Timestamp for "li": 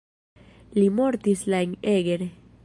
0.79-0.87